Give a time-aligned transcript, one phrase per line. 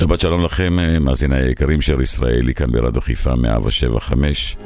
[0.00, 4.56] שבת שלום לכם, אה, מאזיני היקרים של ישראלי כאן ברדיו חיפה 175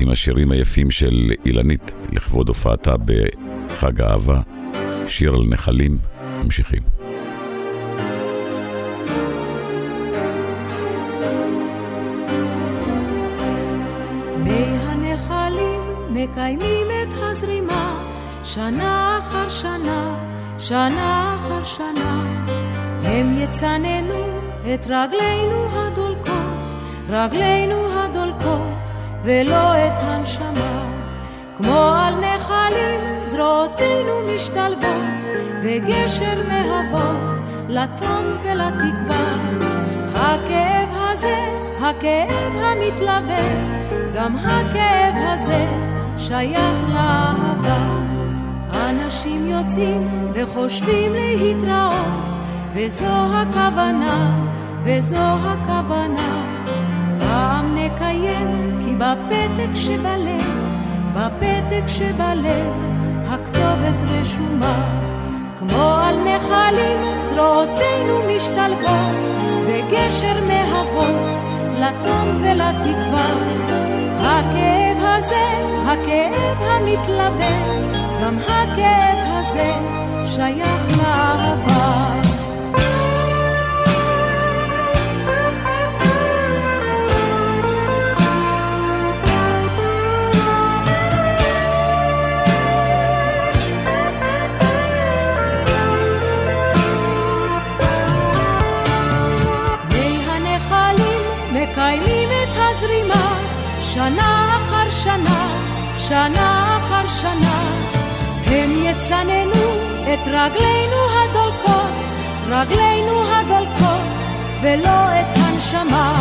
[0.00, 4.40] עם השירים היפים של אילנית לכבוד הופעתה בחג האהבה,
[5.06, 5.98] שיר על נחלים,
[6.44, 6.82] ממשיכים.
[16.10, 18.10] מקיימים את הזרימה
[18.44, 20.16] שנה אחר שנה,
[20.58, 22.24] שנה אחר שנה,
[23.02, 24.29] הם יצננו
[24.64, 26.60] את רגלינו הדולקות
[27.10, 28.90] רגלינו הדולקות
[29.22, 30.90] ולא את הנשמה.
[31.56, 35.28] כמו על נחלים זרועותינו משתלבות
[35.62, 39.34] וגשר מהוות לתום ולתקווה.
[40.14, 41.36] הכאב הזה,
[41.80, 43.44] הכאב המתלווה,
[44.14, 45.66] גם הכאב הזה
[46.16, 48.10] שייך לאהבה.
[48.72, 52.39] אנשים יוצאים וחושבים להתראות,
[52.74, 54.46] וזו הכוונה,
[54.84, 56.44] וזו הכוונה.
[57.18, 60.70] פעם נקיים, כי בפתק שבלב,
[61.14, 62.72] בפתק שבלב,
[63.28, 65.00] הכתובת רשומה.
[65.58, 67.00] כמו על נחלים
[67.30, 69.16] זרועותינו משתלבות,
[69.66, 71.36] וגשר מהוות
[71.80, 73.30] לתום ולתקווה.
[74.20, 75.46] הכאב הזה,
[75.86, 77.58] הכאב המתלווה,
[78.22, 79.72] גם הכאב הזה
[80.24, 82.29] שייך לאהבה.
[104.00, 105.46] שנה אחר שנה,
[105.98, 107.60] שנה אחר שנה,
[108.46, 109.66] הם יצננו
[110.02, 112.12] את רגלינו הדולקות,
[112.48, 114.18] רגלינו הדולקות,
[114.62, 116.14] ולא את הנשמה.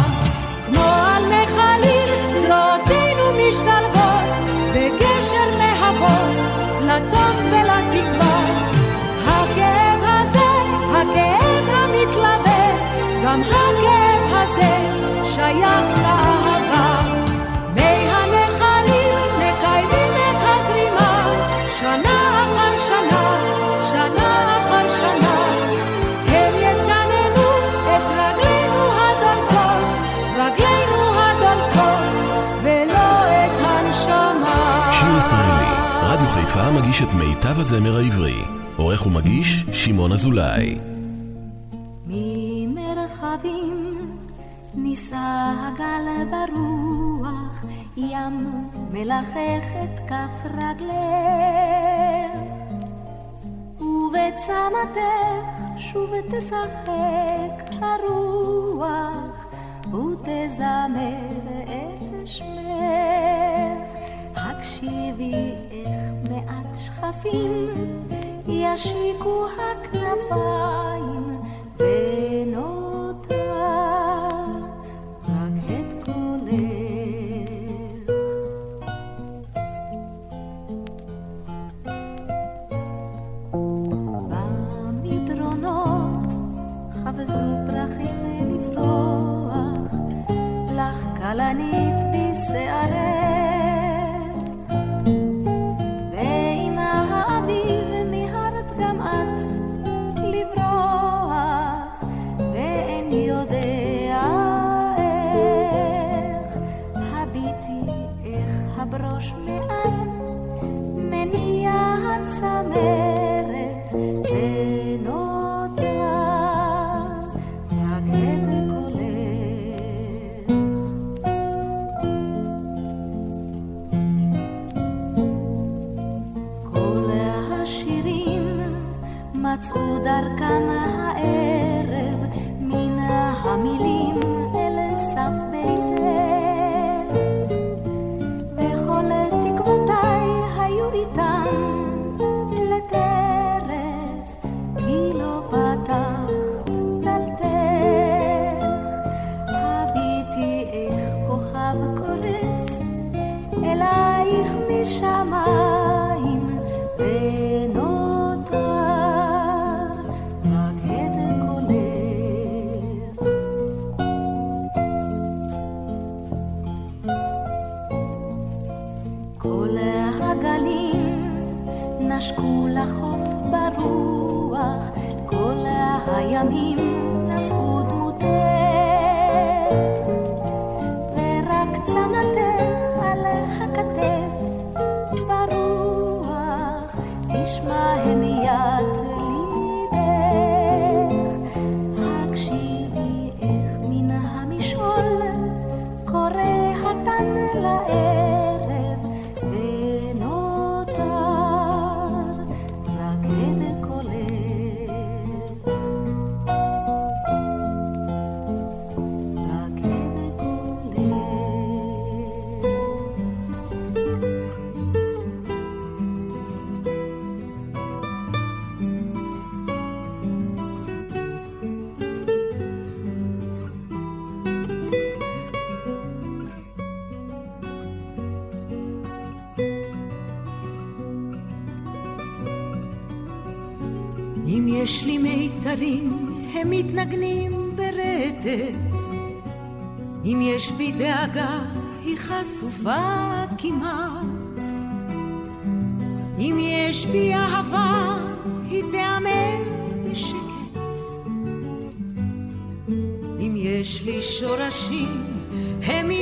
[0.65, 4.29] כמו על נחלים זרועותינו משתלבות,
[4.73, 6.37] בגשר מהוות,
[6.81, 8.28] לטוב ולתקווה.
[36.79, 38.41] מגיש את מיטב הזמר העברי.
[38.77, 40.79] עורך ומגיש, שמעון אזולאי.
[42.07, 43.77] ממרחבים
[44.75, 47.65] נישא הגל ברוח,
[47.97, 50.89] ים מלחך את כף רגלך.
[53.79, 59.45] ובצמתך שוב תשחק הרוח,
[59.85, 61.29] ותזמר
[61.65, 63.89] את שמך.
[64.35, 65.68] הקשיבי
[66.29, 67.69] מעט שכפים
[68.47, 71.38] ישיקו הכנפיים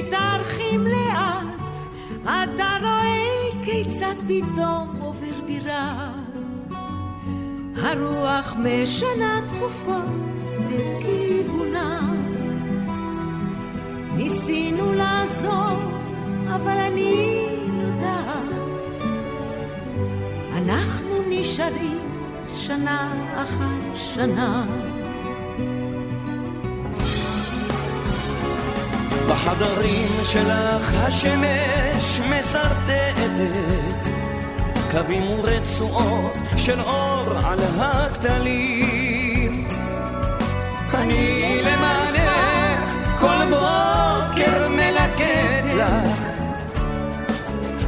[0.07, 1.73] מתארחים לאט.
[2.23, 6.11] אתה רואה כיצד פתאום עובר בירה.
[7.75, 10.37] הרוח משנה תכופות
[10.67, 12.13] את כיוונה.
[14.15, 15.77] ניסינו לעזור,
[16.55, 17.45] אבל אני
[17.81, 19.01] יודעת,
[20.57, 21.99] אנחנו נשארים
[22.55, 24.65] שנה אחר שנה.
[29.37, 34.09] בחדרים שלך השמש מסרטטת
[34.91, 39.67] קווים ורצועות של אור על הכתלים.
[40.93, 46.27] אני למענך כל בוקר מלקט לך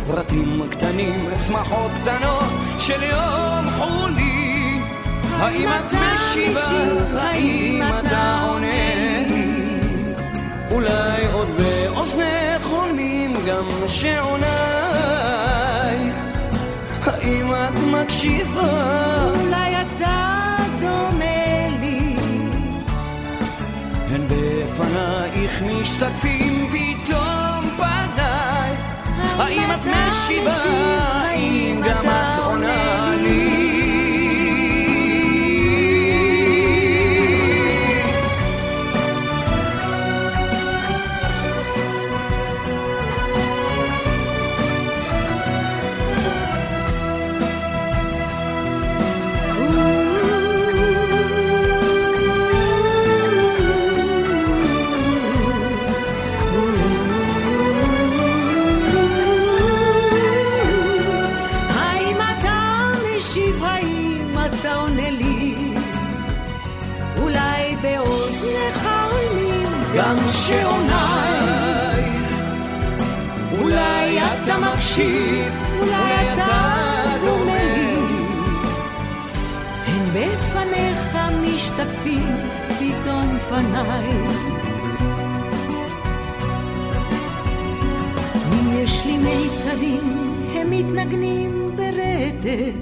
[0.08, 4.80] פרטים קטנים, שמחות קטנות של יום חולי.
[5.40, 6.62] האם את משיבה?
[7.22, 9.29] האם אתה עונה?
[10.72, 14.50] אולי עוד באוזנך חולמים גם שעוניי
[17.06, 19.32] האם את מקשיבה?
[19.40, 22.16] אולי אתה דומה לי.
[24.12, 28.72] הן בפנייך משתקפים פתאום פניי.
[29.38, 30.52] האם את משיבה?
[30.54, 32.19] האם גם את
[70.10, 72.04] גם שעוניי.
[73.62, 76.82] אולי אתה מקשיב, אולי אתה
[77.26, 77.96] דומה לי.
[79.86, 82.36] הן בפניך משתקפים
[82.80, 84.10] פתאום פניי.
[88.54, 92.74] אם יש לי מיתרים, הם מתנגנים ברטט.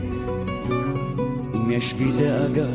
[1.55, 2.67] אם יש בי דאגה,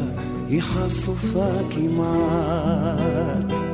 [0.48, 3.71] היא חשופה כמעט.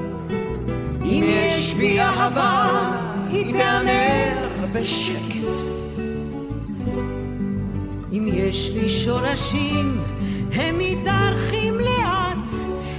[1.08, 2.90] אם יש בי אהבה,
[3.30, 5.58] היא תיאמר בשקט.
[8.12, 10.00] אם יש לי שורשים,
[10.52, 12.52] הם מתארחים לאט.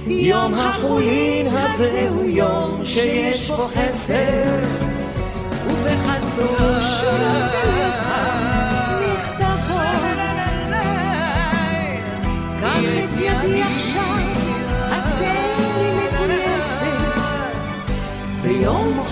[0.06, 4.56] יום החולין הזה הוא יום שיש בו חסר.
[5.66, 6.46] ובחסדו
[7.00, 7.89] שורות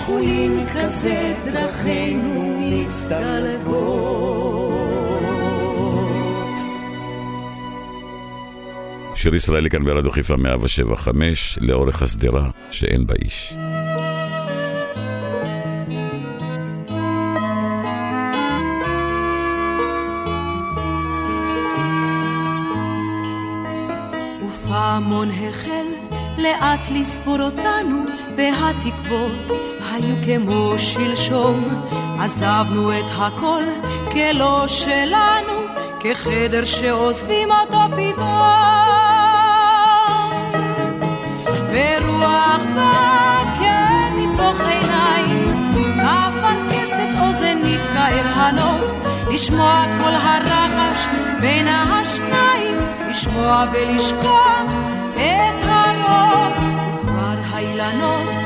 [0.09, 4.09] חולין כזה דרכינו מצטלבות.
[9.15, 13.53] שיר ישראלי כאן ברדיו חיפה 175, לאורך השדרה שאין בה איש.
[24.47, 25.85] ופעמון החל
[26.37, 28.05] לאט לספור אותנו,
[28.37, 31.63] והתקוות היו כמו שלשום.
[32.19, 33.63] עזבנו את הכל
[34.11, 35.53] כלא שלנו,
[35.99, 38.29] כחדר שעוזבים אותו פתאום.
[41.69, 51.07] ורוח באה כן מתוך עיניים, אפרכסת אוזן נתקער הנוף, לשמוע כל הרחש
[51.41, 52.77] בין השניים,
[53.09, 54.71] לשמוע ולשכוח
[55.15, 56.53] את הרוב.
[57.01, 58.38] כבר האילנות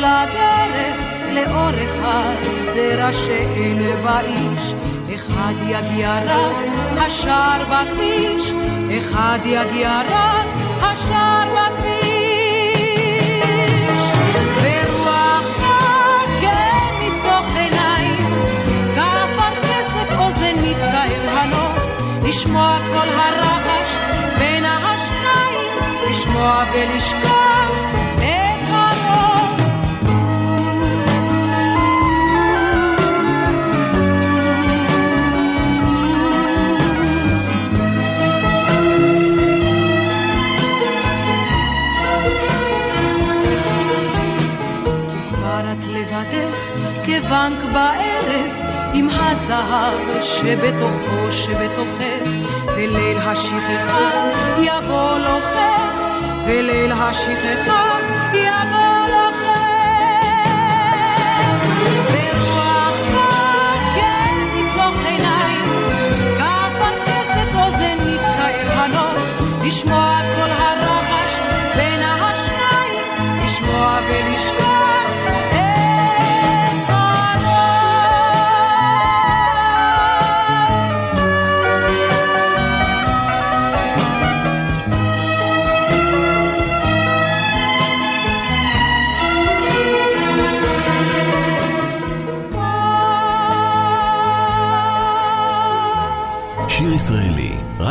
[0.00, 0.96] לדרך
[1.32, 4.74] לאורך השדרה שאין בה איש.
[5.14, 6.56] אחד יגיע רק
[6.98, 8.52] השער בכביש,
[8.98, 10.46] אחד יגיע רק
[10.80, 12.00] השער בכביש.
[14.62, 15.46] ורוח
[16.40, 18.32] כן מתוך עיניים,
[18.94, 21.78] כאפרכסת אוזן מתקער הנוף,
[22.24, 23.98] לשמוע כל הרחש
[24.38, 25.72] בין השניים,
[26.10, 27.39] לשמוע ולשכוח
[49.40, 52.30] הזהב שבתוכו שבתוכך
[52.76, 54.10] וליל השכחה
[54.58, 56.02] יבוא לוחך
[56.46, 57.98] וליל השכחה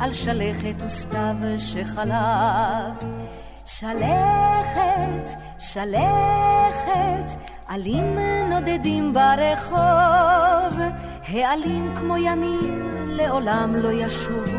[0.00, 3.26] על שלכת וסתיו שחלב.
[3.66, 8.18] שלכת, שלכת, עלים
[8.50, 10.80] נודדים ברחוב,
[11.28, 14.58] העלים כמו ימים לעולם לא ישובו,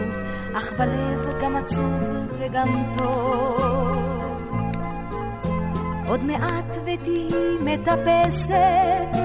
[0.57, 3.97] אך בלב גם עצוב וגם טוב.
[6.07, 7.29] עוד מעט ותהי
[7.62, 9.17] מטפסת,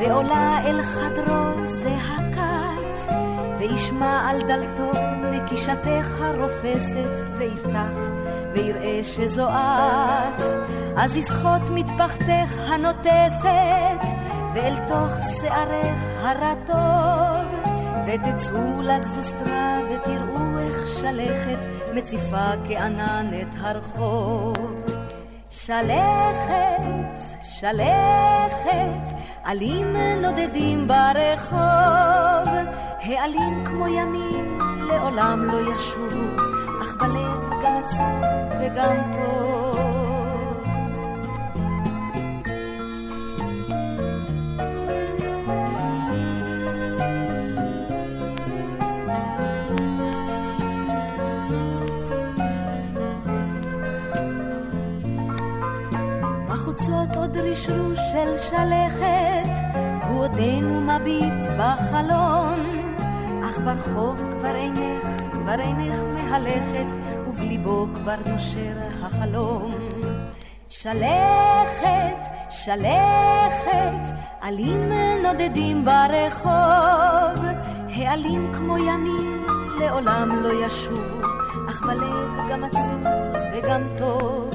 [0.00, 3.12] ועולה אל חדרו זה הכת,
[3.58, 4.65] וישמע על דלתו
[5.46, 7.96] נקישתך הרופסת, ויפתח
[8.52, 10.42] ויראה שזו את.
[10.96, 14.06] אז יסחוט מטפחתך הנוטפת,
[14.54, 17.70] ואל תוך שערך הרטוב,
[18.06, 21.58] ותצאו לגזוסטרה ותראו איך שלכת
[21.94, 24.84] מציפה כענן את הרחוב.
[25.50, 26.82] שלכת,
[27.42, 32.54] שלכת, עלים נודדים ברחוב,
[33.02, 36.42] העלים כמו ימים לעולם לא ישובו,
[36.82, 38.22] אך בלב גם עצוב
[38.60, 39.56] וגם טוב.
[56.48, 59.50] בחוצות עוד רשרוש של שלכת,
[60.08, 62.66] הוא עודנו מביט בחלון,
[63.66, 66.86] ברחוב כבר אינך, כבר אינך מהלכת,
[67.28, 69.70] ובליבו כבר נושר החלום.
[70.68, 77.44] שלכת, שלכת, עלים נודדים ברחוב,
[77.94, 79.46] העלים כמו ימים
[79.80, 81.26] לעולם לא ישובו,
[81.70, 83.06] אך בלב גם עצוב
[83.52, 84.50] וגם טוב.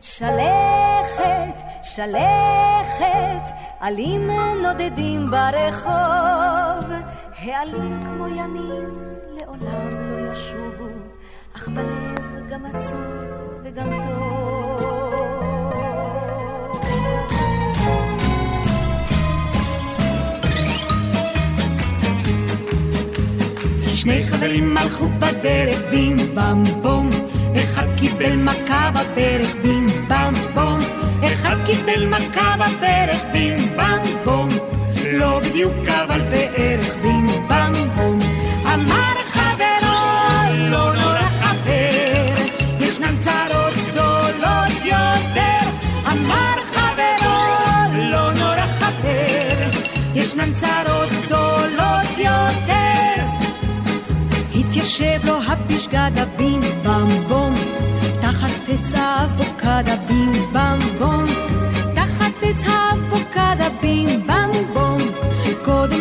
[0.00, 4.30] שלכת, שלכת, עלים
[4.62, 6.65] נודדים ברחוב,
[7.38, 8.84] העלים כמו ימים
[9.40, 10.88] לעולם לא ישובו,
[11.56, 12.98] אך בלב גם עצוב
[13.64, 14.82] וגם טוב.
[23.86, 27.10] שני חברים הלכו בדרך בים במ בום.
[27.56, 30.78] אחד קיבל מכה בברך בים במ בום.
[31.26, 34.45] אחד קיבל מכה בברך בים במ בום
[35.18, 38.18] לא בדיוק אבל בערך בים במ בום.
[38.74, 39.96] אמר חברו
[40.70, 42.34] לא נורא חבר
[42.80, 45.68] ישנן צרות גדולות יותר.
[46.12, 47.36] אמר חברו
[48.10, 49.78] לא נורא חבר
[50.14, 53.22] ישנן צרות גדולות יותר.
[54.54, 57.54] התיישב לו הפשגד הבים במ בום
[58.20, 61.35] תחת עץ האבוקדה בים במ בום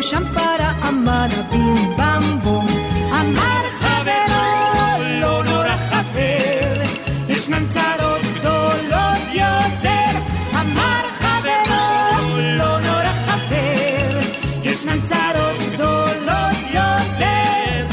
[0.09, 2.67] שם פרה עמד הבים במ בום
[3.11, 6.81] אמר חברו לא נורא חבר
[7.29, 10.17] ישנן צרות גדולות יותר.
[10.55, 14.19] אמר חברו לא נורא חבר
[14.63, 17.85] ישנן צרות גדולות יותר.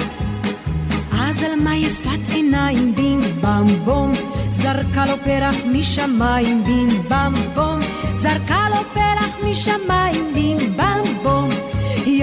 [1.21, 4.13] אז על מה יפת עיניים בים במ בום
[4.51, 7.79] זרקה לו פרח משמיים בים במ בום
[8.17, 10.32] זרקה לו פרח משמיים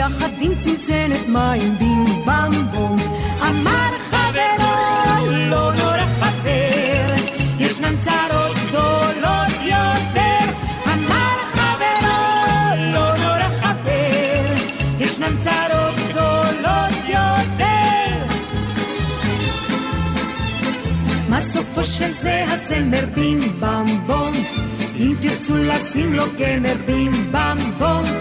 [0.10, 2.98] ביחד עם צנצנת מים בים במבום.
[3.42, 7.16] אמר חברו, לא נורא חבר,
[7.60, 10.46] ישנן צרות גדולות יותר.
[10.94, 12.20] אמר חברו,
[12.94, 14.54] לא נורא חבר,
[15.00, 18.26] ישנן צרות גדולות יותר.
[21.30, 24.32] מה סופו של זה הזמר בים במבום?
[24.96, 28.19] אם תרצו לשים לו גמר בים במבום.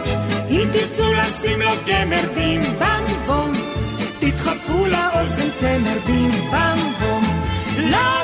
[0.63, 3.53] אם תרצו לשים לו גמר בים במבום.
[4.19, 7.23] תדחפו לאוזן צמר בים במבום.
[7.79, 8.18] לא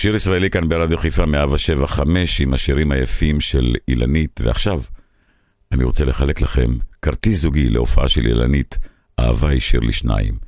[0.00, 4.82] שיר ישראלי כאן ברדיו חיפה 175 עם השירים היפים של אילנית, ועכשיו
[5.72, 8.78] אני רוצה לחלק לכם כרטיס זוגי להופעה של אילנית,
[9.20, 10.38] אהבה היא שיר לשניים.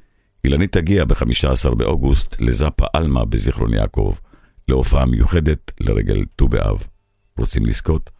[0.45, 4.15] אילנית תגיע ב-15 באוגוסט לזאפה עלמה בזיכרון יעקב,
[4.69, 6.85] להופעה מיוחדת לרגל ט"ו באב.
[7.39, 8.11] רוצים לזכות?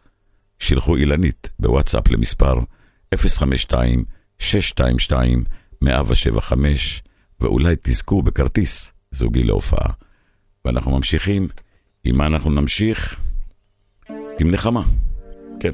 [0.59, 2.59] שילחו אילנית בוואטסאפ למספר
[3.15, 3.17] 052-622-175
[7.39, 10.10] ואולי תזכו בכרטיס זוגי להופעה.
[10.65, 11.47] ואנחנו ממשיכים,
[12.03, 13.19] עם מה אנחנו נמשיך?
[14.39, 14.81] עם נחמה,
[15.59, 15.71] כן.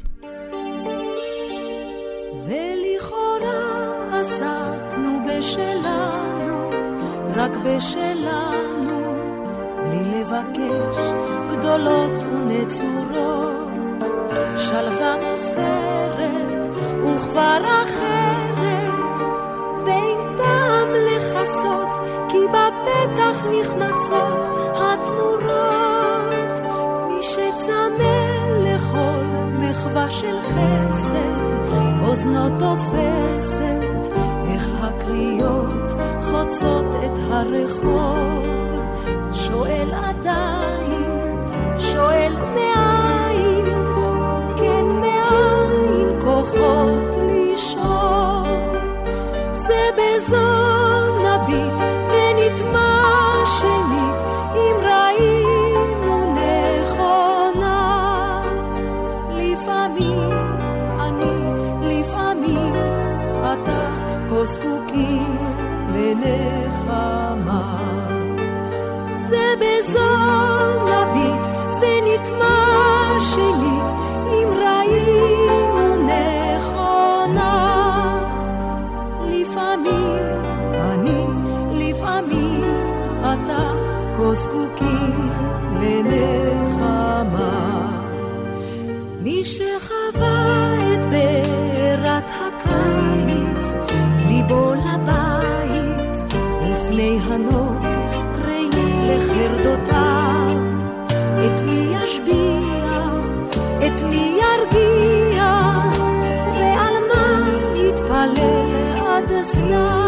[5.37, 6.69] בשלנו,
[7.35, 9.15] רק בשלנו,
[9.89, 10.97] בלי לבקש
[11.51, 13.67] גדולות ונצורות.
[14.57, 16.67] שלווה מופרת
[17.03, 19.27] וכבר אחרת,
[19.85, 24.56] ואין טעם לכסות, כי בפתח נכנסות
[27.27, 29.23] שצמא לכל
[29.59, 31.71] מחווה של חסד,
[32.03, 34.13] אוזנו תופסת,
[34.47, 38.45] איך הקריאות חוצות את הרחוב.
[39.33, 41.37] שואל עדיין,
[41.77, 43.65] שואל מאין,
[44.57, 48.47] כן מאין כוחות לשאוב.
[49.53, 50.46] זה בזו
[63.53, 63.89] אתה,
[64.29, 65.35] כה זקוקים
[65.93, 67.77] לנחמה.
[69.15, 70.09] זה בזו
[70.83, 71.47] נביט
[71.81, 73.89] ונטמע שנית,
[74.27, 77.55] אם ראינו נכונה.
[79.31, 80.25] לפעמים
[80.75, 81.25] אני,
[81.73, 82.63] לפעמים
[83.21, 83.73] אתה,
[84.17, 85.29] כה זקוקים
[85.81, 87.57] לנחמה.
[89.23, 89.76] מי שחווה
[97.37, 97.85] הנוף
[98.45, 98.69] ראי
[99.07, 100.57] לחרדותיו.
[101.45, 102.87] את מי ישביע,
[103.87, 105.43] את מי ירגיע,
[106.53, 110.06] ועל מה יתפלל עד הסתיו.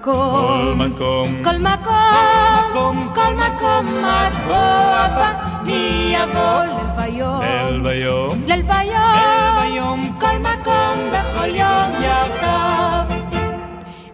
[0.00, 5.24] מקום, כל מקום, כל מקום, כל מקום, את בוא
[5.62, 13.18] אני אבוא ללוויום, ללוויום, ללוויום, ללוויום, כל מקום, בכל יום יחדיו.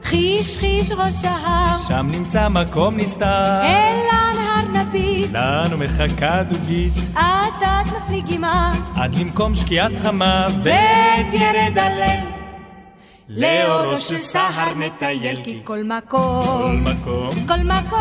[0.02, 7.92] חיש חיש ראש ההר, שם נמצא מקום נסתר, אל הנהר נביט, לנו מחכה דוגית, עתת
[7.96, 12.25] נפלי גמעה, עד למקום שקיעת חמה, ותרד הליל.
[13.36, 18.00] לאורו של סהר נטייל, כי כל כל מקום, מקום, כל מקום,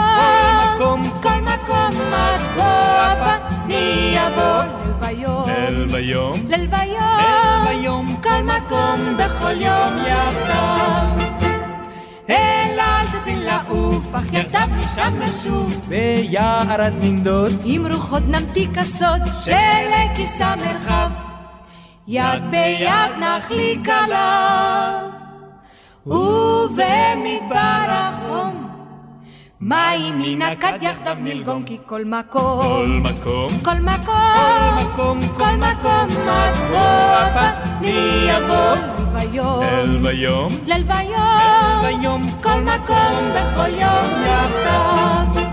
[0.75, 3.31] מקום, כל מקום, את בוא
[3.65, 4.63] אני אבוא
[5.07, 7.19] ללוויום, ללוויום, ללוויום,
[7.67, 11.25] ללוויום, כל מקום, בכל יום יחדיו.
[12.29, 19.21] אל אל תציל לעוף, אך יחדיו משם נשוב, ביערת ננדוד, עם רוחות נמתיק הסוד
[20.41, 21.09] המרחב.
[22.07, 25.24] יד ביד נחליק עליו,
[26.05, 28.67] ובמדבר החום,
[29.61, 36.07] מים מן הכד יחדיו נלגום, כי כל כל מקום, מקום, כל מקום, מקום, כל מקום,
[36.27, 37.41] את בוא
[37.79, 38.75] אני אבוא
[39.15, 45.45] ללוויום, ללוויום, ללוויום, ללוויום, כל מקום, בכל יום יחדיו.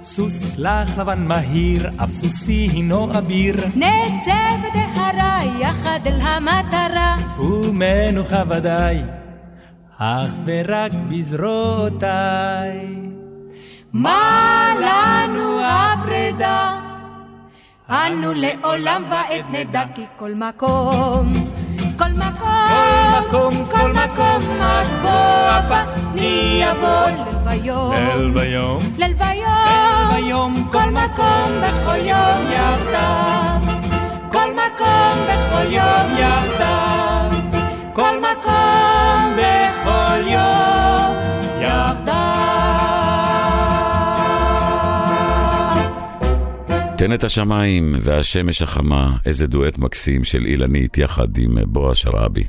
[0.00, 9.02] סוס לך לבן מהיר, אף סוסי הינו אביר, נצא בדהרה יחד אל המטרה, ומנוחה ודאי,
[10.02, 12.86] אך ורק בזרועותיי.
[13.92, 16.80] מה לנו הפרידה?
[17.90, 21.32] אנו לעולם ועד נדע כי כל מקום,
[21.98, 22.50] כל מקום,
[23.18, 25.76] מקום, כל מקום, את בוא
[26.12, 33.56] אני אבוא ללוויום, ללוויום, ללוויום, כל מקום בכל יום יחדיו,
[34.32, 37.19] כל מקום בכל יום יחדיו,
[38.00, 41.16] כל מקום בכל יום
[41.62, 42.14] יחדיו.
[46.98, 52.44] תן את השמיים והשמש החמה, איזה דואט מקסים של אילנית יחד עם בועז שרעבי.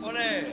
[0.00, 0.43] כולם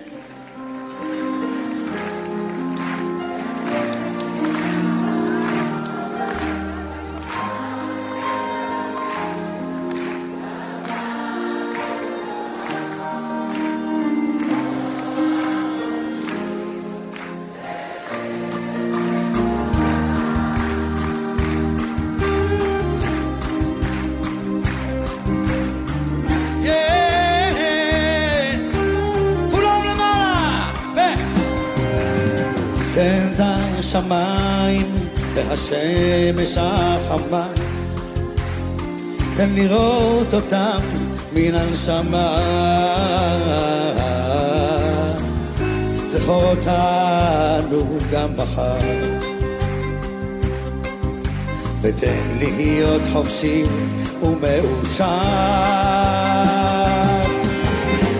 [35.72, 37.48] והשמש החמה.
[39.36, 40.80] תן לראות אותם
[41.34, 42.38] מן הנשמה.
[46.08, 48.78] זכור אותנו גם מחר.
[51.82, 53.64] ותן להיות חופשי
[54.22, 55.06] ומאושר.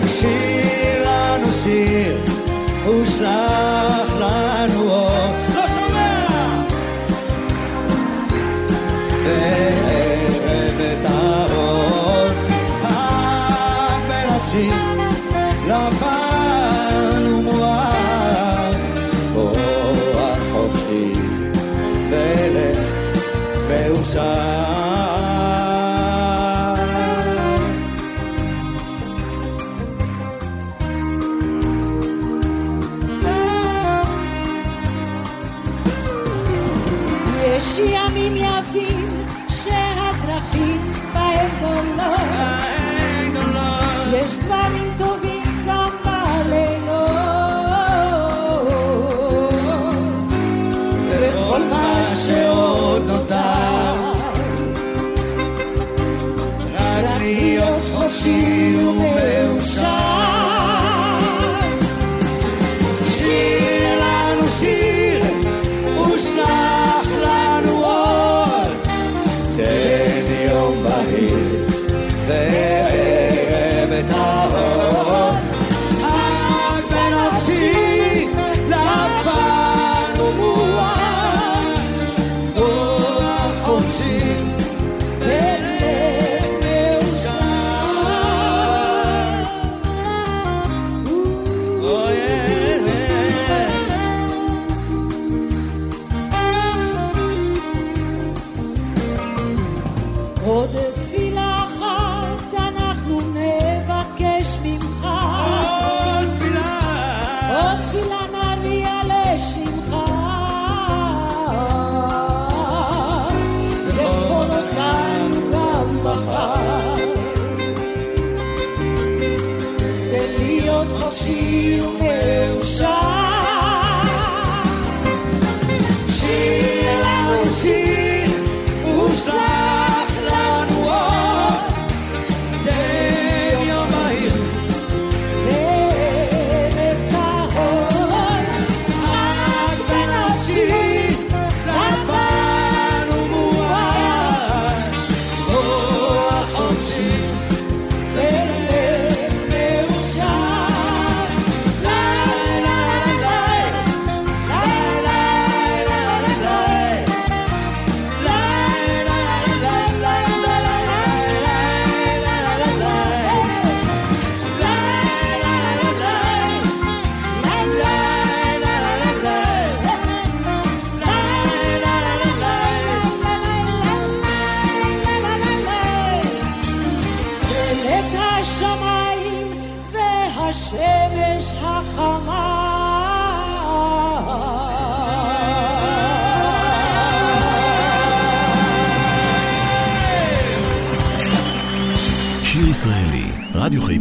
[0.06, 2.18] שיר לנו שיר
[2.88, 3.71] ושלח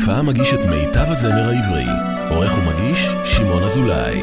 [0.01, 1.85] חיפה מגיש את מיטב הזמר העברי.
[2.29, 4.21] עורך ומגיש, שמעון אזולאי.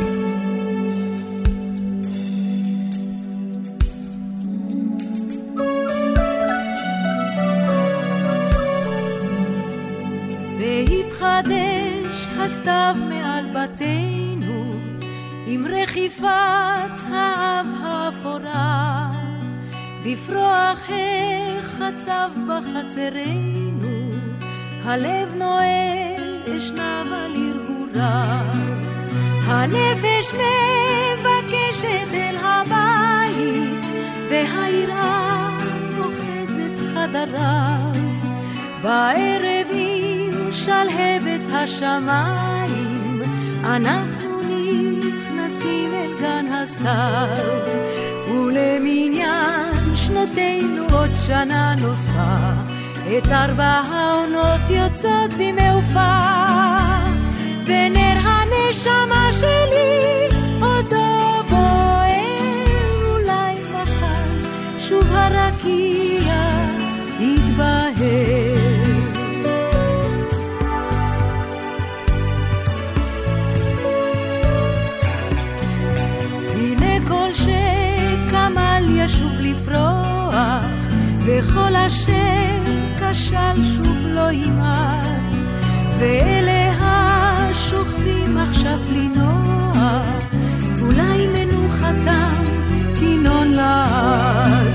[10.59, 14.75] והתחדש הסתיו מעל בתינו
[15.47, 19.11] עם רכיפת האב האפורה
[20.05, 23.58] בפרוח החצב בחצרנו
[24.89, 28.43] הלב נועל אשנב על הרהורה
[29.47, 33.87] הנפש מבקשת אל הבית
[34.31, 35.49] והיראה
[35.99, 37.93] אוחזת חדריו.
[38.83, 43.23] בערב עם שלהבת השמיים
[43.65, 47.89] אנחנו נכנסים אל גן הסתיו.
[48.31, 52.68] ולמניין שנותינו עוד שנה נוספה
[53.17, 56.19] את ארבע העונות יוצאות במעופה
[57.65, 60.29] ונר הנשמה שלי
[60.61, 62.67] עודו בוער
[63.11, 64.49] אולי מחר.
[64.79, 66.35] שוב הרקיע
[67.21, 68.69] יתבהר.
[77.09, 80.65] כל שקמל ישוב לפרוח,
[81.27, 82.28] וכל אשר
[83.29, 85.07] כשל שוב לא ימעט,
[85.99, 90.25] ואלה השוכבים עכשיו בלי נוח,
[90.83, 92.45] אולי מנוחתם
[93.01, 94.73] כינון לעד.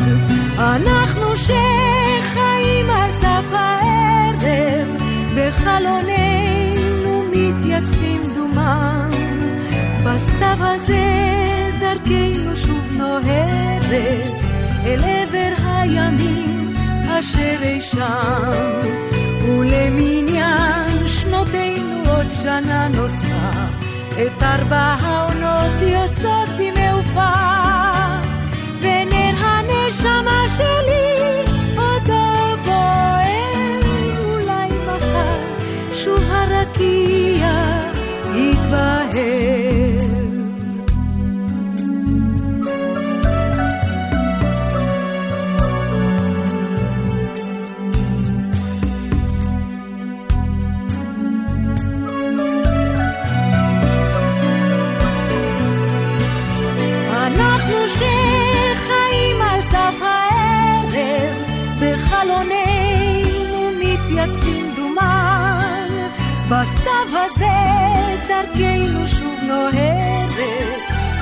[0.57, 4.87] אנחנו שחיים על סף הערב,
[5.37, 9.09] בחלוננו מתייצבים דומם.
[10.05, 11.05] בסתיו הזה
[11.79, 14.43] דרכנו שוב נוהרת
[14.85, 16.42] אל עבר הימים
[17.23, 18.81] אשר אי שם
[19.47, 23.51] ולמניין שנותינו עוד שנה נוספה
[24.13, 27.33] את ארבע העונות יוצאות במעופה
[28.81, 31.12] ונר הנשמה שלי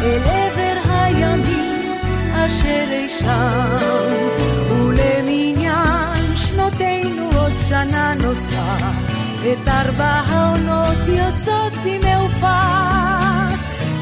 [0.03, 1.91] אל עבר הימים
[2.33, 3.75] אשר אי שם.
[4.69, 8.75] ולמניין שנותינו עוד שנה נוספה,
[9.41, 12.59] את ארבע העונות יוצאות במעופה.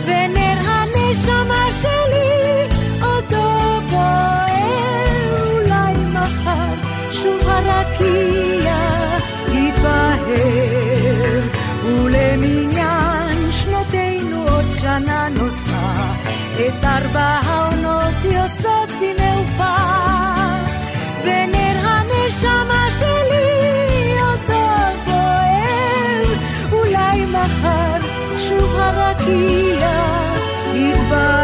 [0.06, 2.68] ונר הנשמה שלי
[3.02, 6.74] עודו בוער, אולי מחר
[7.12, 8.76] שוב הרקיע
[9.52, 10.69] יתבהר,
[16.68, 19.76] את ארבע העונות יוצאות במעופה,
[21.24, 24.68] ונר הנשמה שלי עודו
[25.06, 26.24] בוער,
[26.72, 28.08] אולי מחר
[28.38, 29.90] שוב הרקיע
[30.74, 31.39] יתבהר.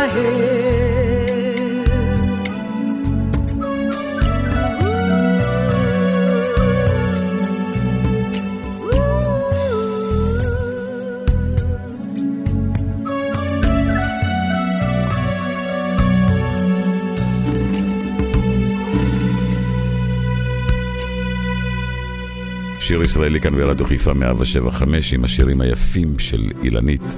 [22.87, 27.15] שיר ישראלי כאן ברדיו חיפה 175 עם השירים היפים של אילנית,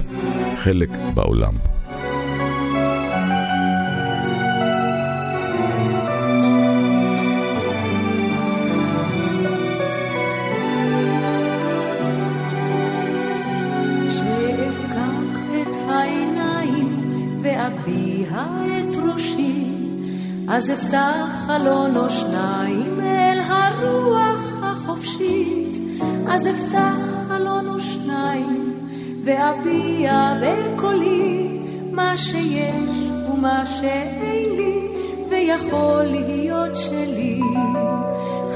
[0.56, 1.54] חלק בעולם.
[20.50, 24.47] אז אפתח חלון או שניים אל הרוח
[26.30, 26.94] אז אפתח
[27.28, 28.74] חלון או שניים
[29.24, 31.58] ואביע בקולי
[31.92, 34.88] מה שיש ומה שאין לי
[35.30, 37.40] ויכול להיות שלי.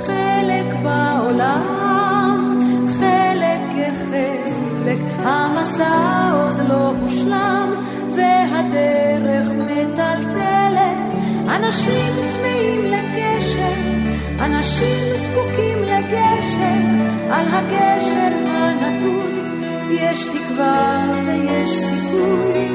[0.06, 2.58] חלק בעולם,
[3.00, 7.68] חלק כחלק, המסע עוד לא מושלם
[8.14, 11.14] והדרך מטלטלת
[11.48, 13.91] אנשים צמאים לקשר,
[14.40, 16.82] אנשים זקוקים לגשר,
[17.30, 19.32] על הגשר הנטוי
[19.90, 22.68] יש תקווה ויש סיכוי,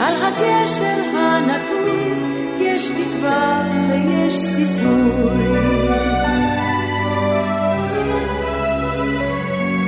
[0.00, 2.12] על הגשר הנטוי
[2.60, 5.80] יש תקווה ויש סיכוי.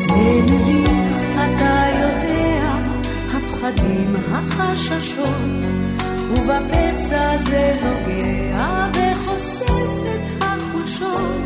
[0.06, 1.02] זה מביך,
[3.62, 5.28] הפחדים, החששות
[6.30, 8.82] ובפצע זה נוגע
[11.03, 11.42] החולשות,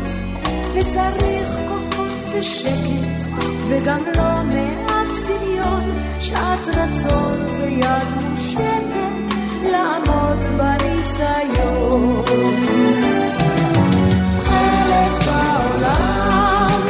[0.73, 3.37] וצריך כוחות ושקט,
[3.69, 5.83] וגם לא מעט דמיון,
[6.19, 8.93] שעת רצון ויד מושטת,
[9.71, 12.23] לעמוד בניסיון.
[14.43, 16.81] חלק בעולם,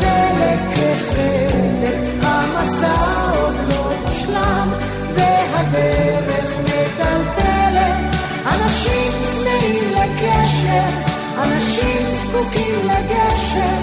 [0.00, 4.68] חלק כחלק, המסע עוד לא מושלם,
[5.14, 8.14] והדרך מטלטלת,
[8.46, 11.15] אנשים צמאים לקשר,
[11.46, 13.78] אנשים זקוקים לגשר,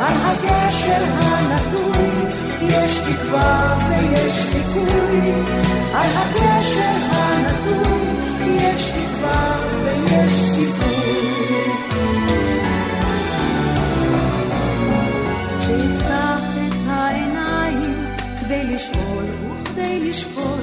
[0.00, 2.08] על הגשר הנטוי
[2.60, 5.32] יש תקווה ויש סיכוי,
[5.94, 8.14] על הגשר הנטוי
[8.56, 11.04] יש תקווה ויש סיכוי.
[15.60, 17.94] שיפתח את העיניים
[18.40, 19.24] כדי לשאול
[19.62, 20.60] וכדי לשקול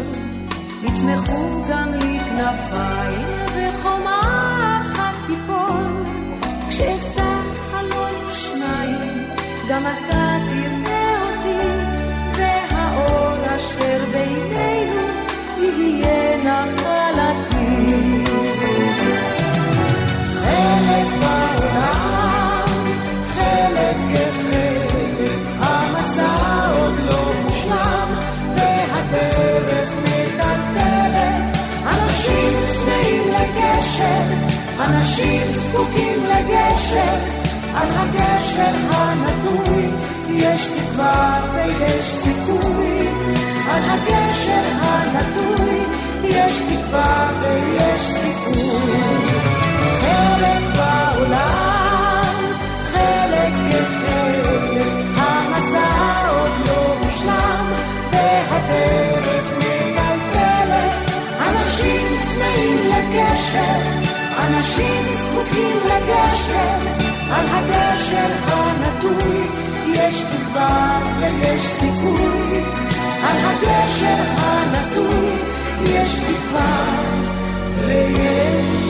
[0.83, 4.50] יצמחו גם לי כנפיים וחומה
[9.71, 11.67] גם אתה תראה אותי
[12.37, 15.07] והאור אשר בינינו
[15.57, 17.93] יהיה נחלתי
[20.43, 22.65] חלק בעולם
[23.35, 28.09] חלק כחלק המסע עוד לא מושלם
[28.55, 29.89] והדרך
[31.85, 34.23] אנשים צמאים לגשר,
[34.79, 37.40] אנשים זקוקים לגשר,
[37.75, 39.89] על הגשר הנטוי
[40.29, 43.07] יש תקווה ויש סיכוי,
[43.71, 45.77] על הגשר הנטוי
[46.23, 49.01] יש תקווה ויש סיכוי.
[50.01, 52.33] חלק בעולם,
[52.91, 57.65] חלק כחלק, המסע עוד לא מושלם,
[58.11, 59.45] והדרך
[61.49, 63.81] אנשים צמאים לגשר,
[64.47, 66.90] אנשים זקוקים לגשר,
[67.33, 69.47] על הגשר הנטוי
[69.93, 72.59] יש תקווה ויש סיכוי,
[73.23, 75.31] על הגשר הנטוי
[75.83, 76.85] יש תקווה
[77.85, 78.80] ויש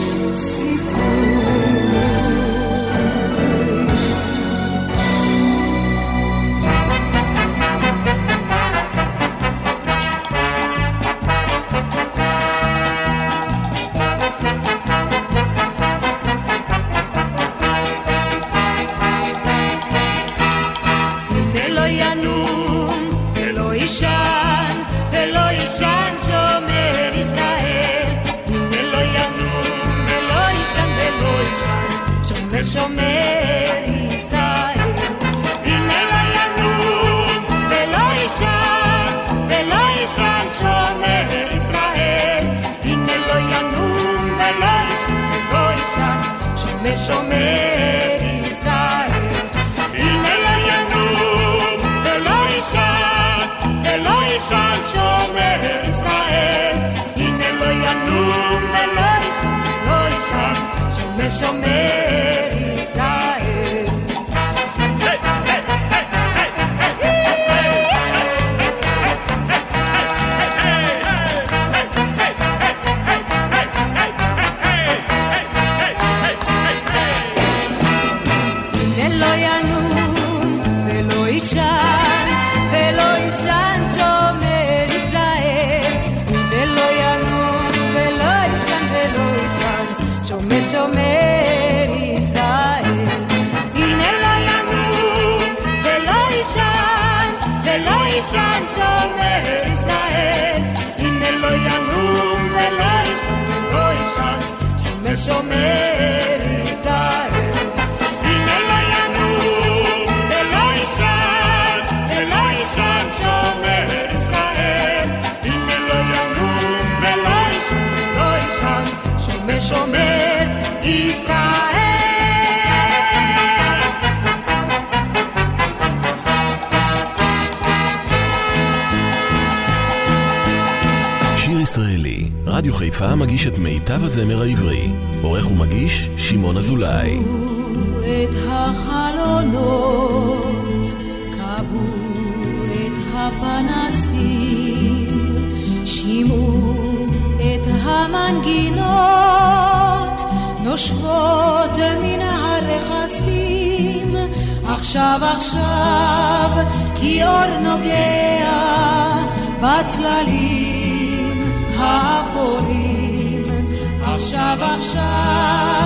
[164.62, 165.32] עכשיו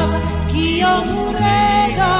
[0.07, 0.21] עכשיו,
[0.53, 2.15] כי יום הוא רגע,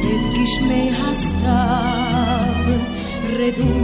[0.01, 2.65] את גשמי הסתיו,
[3.39, 3.75] רדו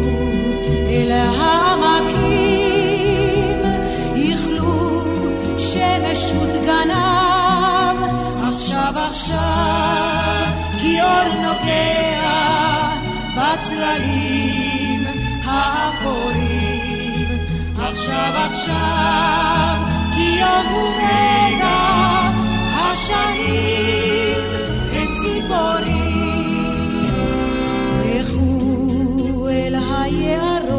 [0.89, 1.70] אל העמקים,
[11.61, 12.91] נוגע
[13.37, 15.07] בצללים
[15.45, 17.29] האפורים.
[17.79, 19.77] עכשיו עכשיו,
[20.15, 20.91] כי יום הוא
[22.75, 24.37] השנים
[24.93, 26.11] הן ציפורים.
[28.07, 30.71] לכו אל היערות,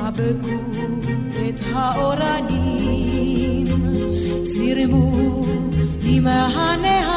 [0.00, 0.62] חבקו
[1.48, 3.66] את האורנים,
[4.42, 5.44] זרמו
[6.02, 7.11] עם הנהרות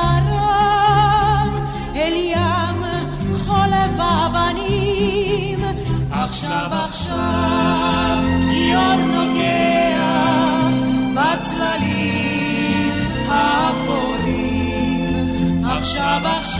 [6.35, 8.17] עכשיו עכשיו,
[8.51, 9.97] כי אור נוגע
[11.13, 12.93] בצללים
[13.29, 14.75] האפורים.
[15.65, 16.54] עכשיו עכשיו,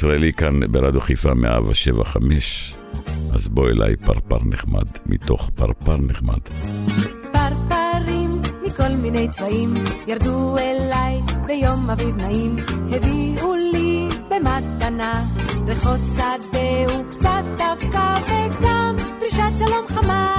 [0.00, 2.74] כי יום שיר ישראלי כאן ברדיו חיפה 175,
[3.32, 6.38] אז בוא אליי פרפר נחמד, מתוך פרפר נחמד.
[7.32, 9.74] פרפרים מכל מיני צבעים
[10.06, 12.56] ירדו אליי ביום אביב נעים,
[12.90, 15.24] הביאו לי במתנה
[15.66, 20.34] ריחות שדה וקצת אבקה וגם דרישת שלום חמה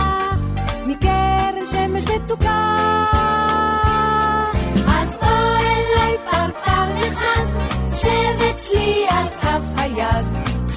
[0.88, 2.76] מקרן שמש מתוקה.
[4.88, 7.48] אז בוא אליי פרפר נחמד,
[7.96, 8.29] שב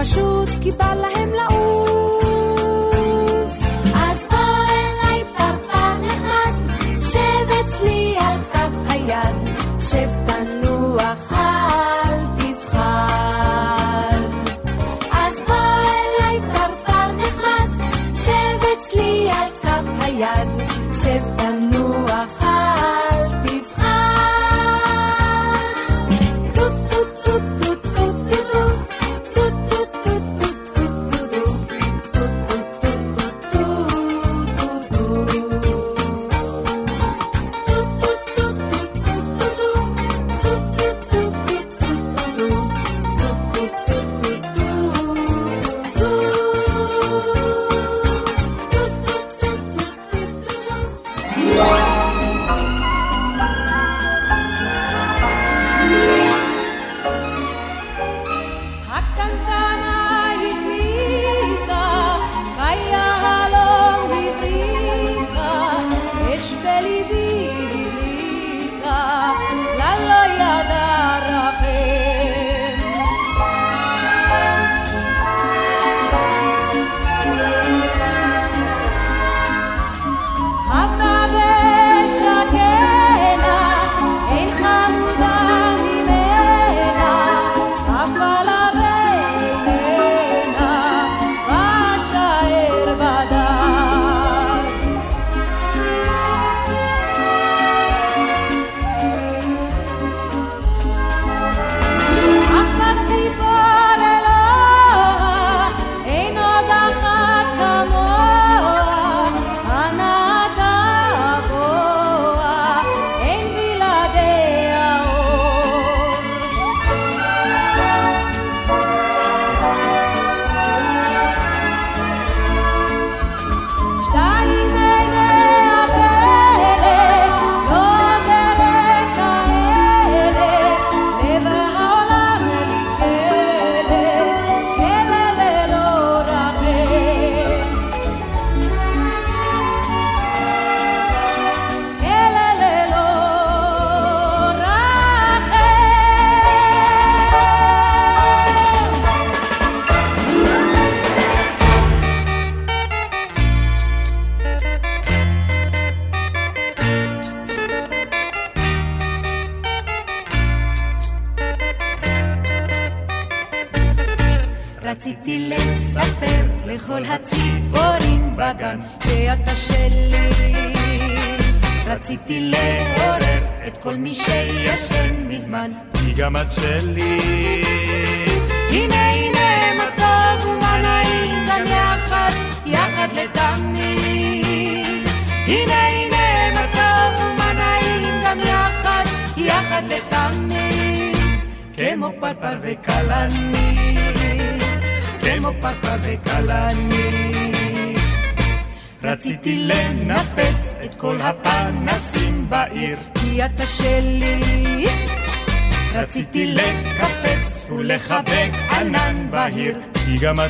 [0.00, 1.19] פשוט כי בא להם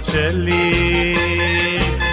[0.02, 1.16] את שלי.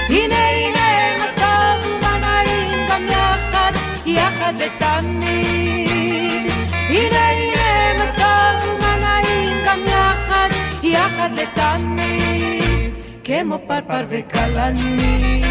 [0.08, 3.72] הנה הנה מה טוב ומה נעים גם יחד,
[4.06, 6.52] יחד לתמיד.
[6.88, 10.48] הנה הנה מה טוב ומה נעים גם יחד,
[10.82, 12.92] יחד לתמיד.
[13.24, 15.46] כמו פרפר וכלנית,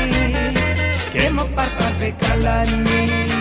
[1.14, 3.37] כמו פרפר וכלנית.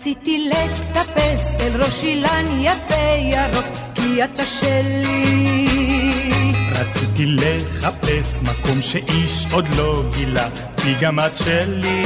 [0.00, 5.66] רציתי לטפס אל ראש אילן יפה ירוק, כי אתה שלי.
[6.72, 12.02] רציתי לחפש מקום שאיש עוד לא גילה, כי גם את שלי.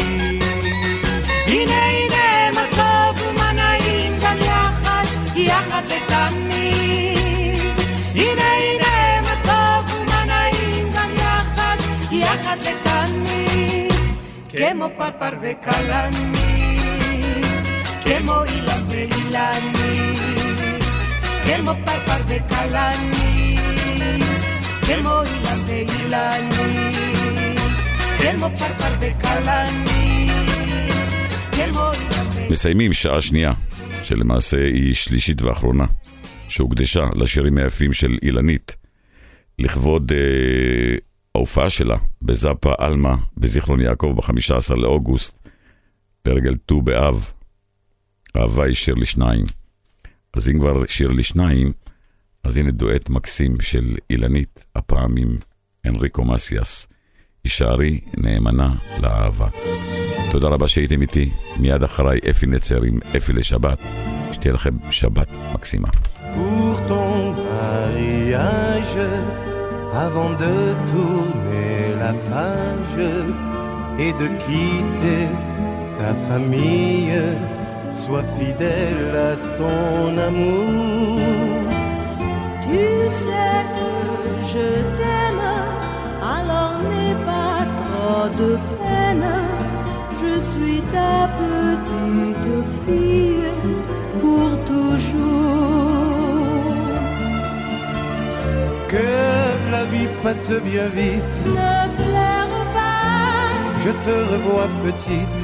[1.46, 5.04] הנה הנה מה טוב ומה נעים גם יחד,
[5.36, 7.58] יחד לתמיד.
[8.14, 11.76] הנה הנה מה טוב ומה נעים גם יחד,
[12.12, 13.92] יחד לתמיד.
[14.56, 16.73] כמו פרפר וכלנית,
[18.24, 20.14] Guillermo y los Merilani,
[21.44, 21.74] Guillermo
[22.28, 23.56] de Calani,
[24.80, 26.66] Guillermo y las Merilani,
[28.18, 30.30] Guillermo Parpar de Calani,
[31.52, 31.90] Guillermo
[32.50, 33.52] מסיימים שעה שנייה,
[34.02, 35.86] שלמעשה היא שלישית ואחרונה,
[36.48, 38.76] שהוקדשה לשירים היפים של אילנית,
[39.58, 40.96] לכבוד אה,
[41.34, 45.48] ההופעה שלה בזאפה עלמה בזיכרון יעקב ב-15 לאוגוסט,
[46.26, 47.33] לרגל ט"ו באב.
[48.36, 49.46] אהבה היא שיר לשניים.
[50.36, 51.72] אז אם כבר שיר לשניים,
[52.44, 55.36] אז הנה דואט מקסים של אילנית, הפעם עם
[55.86, 56.88] אנריקו מסיאס.
[57.44, 59.48] הישארי נאמנה לאהבה.
[60.30, 61.30] תודה רבה שהייתם איתי.
[61.56, 63.78] מיד אחריי אפי נצר עם אפי לשבת.
[64.32, 65.88] שתהיה לכם שבת מקסימה.
[74.06, 75.26] Et de quitter
[75.98, 77.38] ta famille,
[77.94, 81.18] sois fidèle à ton amour.
[82.62, 82.84] Tu
[83.22, 83.92] sais que
[84.52, 84.68] je
[84.98, 85.46] t'aime,
[86.36, 89.30] alors n'aie pas trop de peine.
[90.20, 93.52] Je suis ta petite fille
[94.20, 95.24] pour toujours.
[98.88, 99.10] Que
[99.72, 103.50] la vie passe bien vite, Ne pleure pas,
[103.84, 105.43] je te revois petite,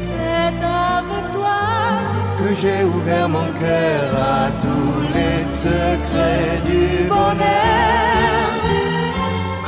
[2.41, 8.49] que j'ai ouvert mon cœur à tous les secrets du bonheur.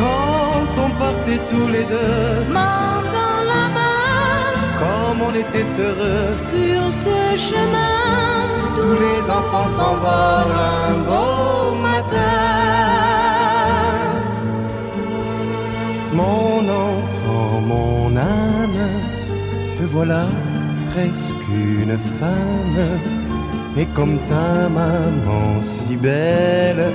[0.02, 4.02] Quand on partait tous les deux, main dans la main
[4.82, 7.18] comme on était heureux, sur ce
[7.48, 7.98] chemin.
[8.76, 12.42] tous les enfants s'envolent un beau matin.
[16.20, 16.58] Mon
[16.88, 18.82] enfant, mon âme,
[19.76, 20.24] te voilà
[20.92, 21.48] presque
[21.82, 22.84] une femme.
[23.76, 26.92] Et comme ta maman si belle,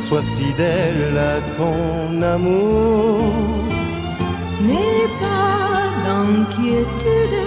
[0.00, 3.32] sois fidèle à ton amour.
[4.66, 7.40] N'aie pas d'inquiétude,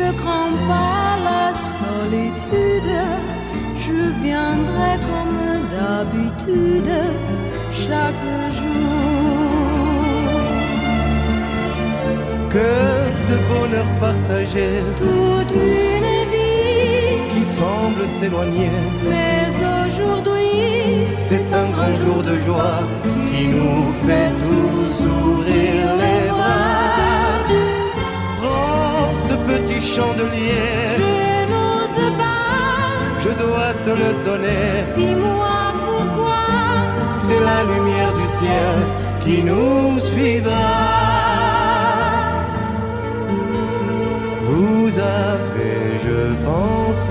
[0.00, 1.46] ne crains pas la
[1.76, 2.96] solitude.
[3.84, 6.94] Je viendrai comme d'habitude
[7.70, 8.26] chaque
[8.60, 8.97] jour.
[12.50, 12.58] Que
[13.30, 18.70] de bonheur partagé Toute une vie, qui semble s'éloigner.
[19.08, 19.48] mais
[19.84, 27.44] aujourd'hui, C'est un grand jour de joie qui nous fait tous ouvrir les bras.
[28.40, 31.12] Prends ce petit chandelier, je
[31.52, 33.20] n'ose pas.
[33.24, 34.68] je dois te le donner.
[34.96, 36.40] Dis-moi pourquoi.
[37.26, 38.74] C'est la lumière du ciel
[39.22, 41.17] qui nous suivra.
[44.58, 47.10] Vous avez, je pense,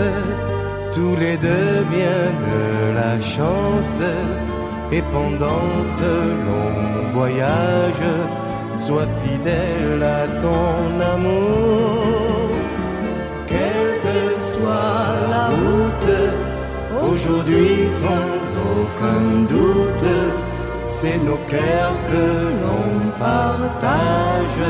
[0.93, 3.99] tous les deux bien de la chance.
[4.91, 6.11] Et pendant ce
[6.47, 8.07] long voyage,
[8.75, 12.49] sois fidèle à ton amour.
[13.51, 14.21] Quelle que
[14.51, 16.15] soit la route,
[17.09, 18.43] aujourd'hui sans
[18.81, 19.25] aucun
[19.55, 20.11] doute,
[20.85, 22.25] c'est nos cœurs que
[22.61, 24.63] l'on partage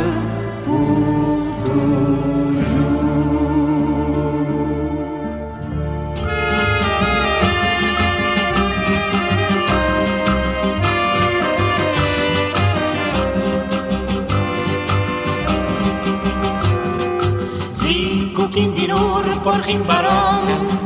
[19.48, 20.77] پرخیم برام.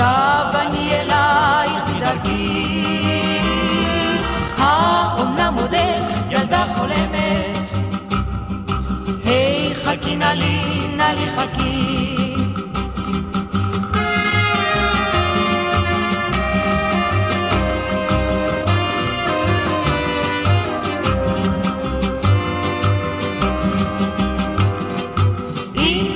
[0.00, 3.40] שב אני אלייך בדרכי
[4.58, 7.70] האומנם עודך ילדה חולמת?
[9.24, 11.86] היי חכי נא לי נא לי חכי.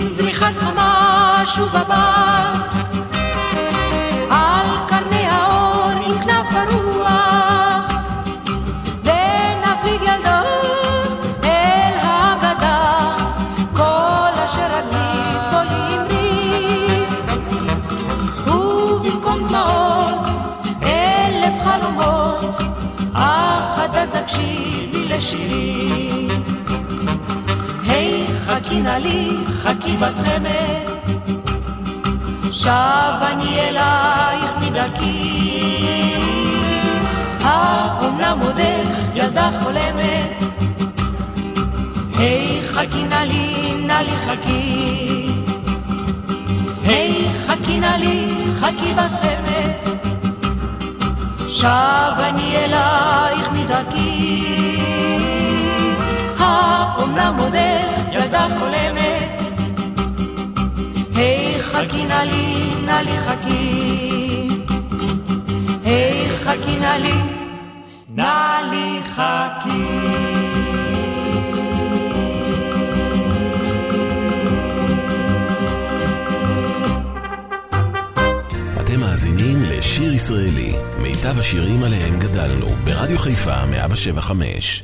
[0.08, 2.33] זריחת חמה שוב הבת
[25.24, 26.28] לשירי
[27.88, 30.84] היי חכי נא לי חכי בת חמד
[32.52, 36.20] שב אני אלייך מדרכי.
[37.40, 40.42] האומנם עודך ילדה חולמת.
[42.18, 45.28] היי חכי נא לי נא לי חכי.
[46.84, 48.28] היי חכי נא לי
[48.60, 49.94] חכי בת חמד
[51.48, 54.63] שב אני אלייך מדרכי
[56.84, 59.42] האומנם עודך ילדה חולמת
[61.16, 64.48] היי חכי נא לי, נא לי חכי.
[65.84, 67.18] היי חכי נא לי,
[68.08, 70.04] נא לי חכי.
[78.98, 84.82] מאזינים לשיר ישראלי, מיטב השירים עליהם גדלנו, ברדיו חיפה 175.